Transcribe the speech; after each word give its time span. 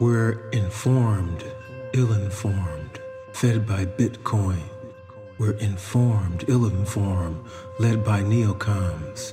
We're 0.00 0.48
informed, 0.50 1.42
ill 1.92 2.12
informed, 2.12 3.00
fed 3.32 3.66
by 3.66 3.84
Bitcoin. 3.84 4.62
We're 5.38 5.56
informed, 5.58 6.44
ill 6.46 6.66
informed, 6.66 7.44
led 7.80 8.04
by 8.04 8.20
neocons. 8.22 9.32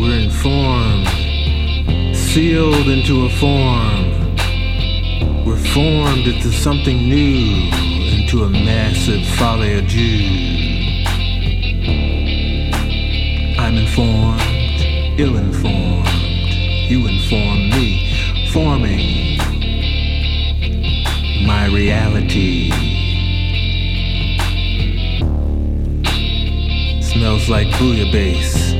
We're 0.00 0.18
informed, 0.18 1.06
sealed 2.16 2.88
into 2.88 3.26
a 3.26 3.28
form. 3.36 4.34
We're 5.44 5.64
formed 5.74 6.26
into 6.26 6.52
something 6.52 6.96
new, 6.96 7.68
into 8.16 8.44
a 8.44 8.48
massive 8.48 9.26
folie 9.36 9.74
à 9.74 9.82
deux. 9.86 11.04
I'm 13.58 13.76
informed, 13.76 15.20
ill 15.20 15.36
informed. 15.36 16.21
You 16.88 17.06
inform 17.06 17.70
me 17.70 18.48
forming 18.52 19.38
my 21.46 21.66
reality. 21.66 22.70
Smells 27.00 27.48
like 27.48 27.68
bouillabaisse. 27.78 28.72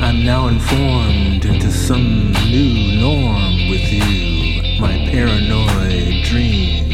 I'm 0.00 0.24
now 0.24 0.48
informed 0.48 1.44
into 1.44 1.70
some 1.72 2.32
new 2.50 3.00
norm 3.00 3.68
with 3.70 3.90
you, 3.92 4.33
my 4.84 5.08
paranoid 5.10 6.22
dreams 6.24 6.93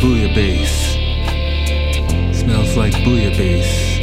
bouillabaisse. 0.00 0.96
Smells 2.34 2.76
like 2.76 2.92
bouillabaisse. 3.04 4.02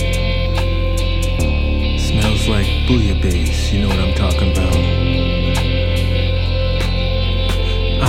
Smells 2.00 2.48
like 2.48 2.68
bouillabaisse. 2.88 3.72
You 3.72 3.82
know 3.82 3.90
what 3.90 4.00
I'm 4.00 4.14
talking 4.16 4.52
about. 4.52 4.76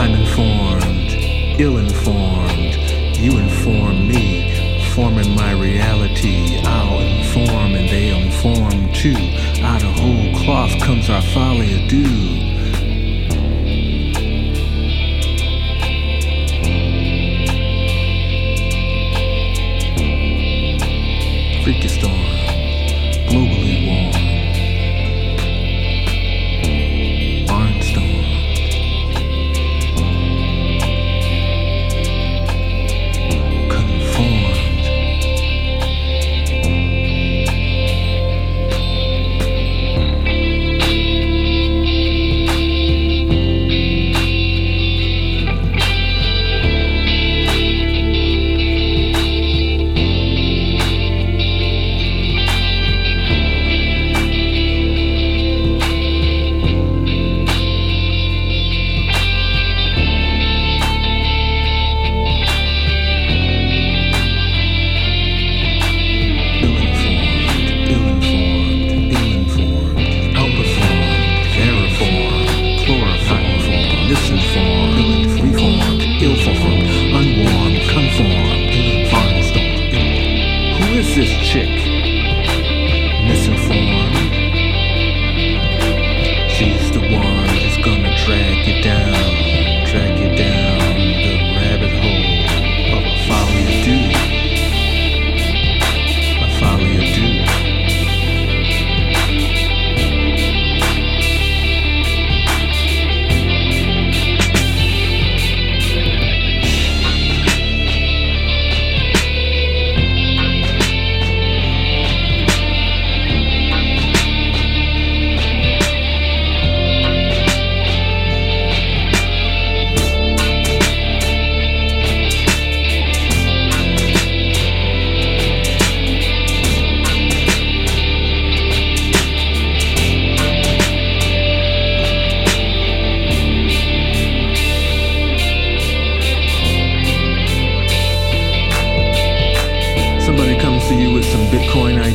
I'm 0.01 0.13
informed, 0.13 1.61
ill-informed. 1.61 2.75
You 3.17 3.39
inform 3.39 4.09
me, 4.09 4.91
forming 4.95 5.35
my 5.35 5.53
reality. 5.53 6.61
I'll 6.65 7.01
inform 7.01 7.75
and 7.75 7.89
they 7.89 8.09
inform 8.27 8.93
too. 8.93 9.17
Out 9.63 9.83
of 9.83 9.95
whole 9.99 10.35
cloth 10.35 10.79
comes 10.83 11.09
our 11.11 11.23
folie 11.23 11.75
à 11.75 11.89
deux. 11.89 12.54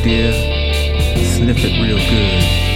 Idea, 0.00 0.32
sniff 1.22 1.58
it 1.58 1.78
real 1.82 1.98
good. 1.98 2.69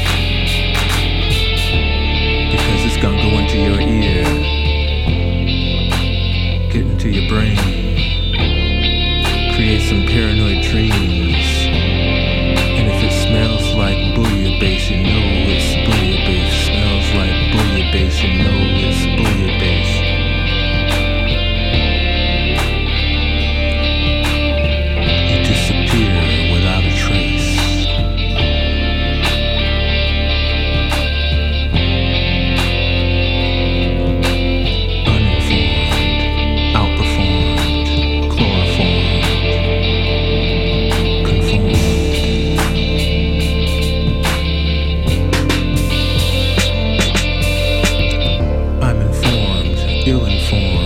form. 50.39 50.84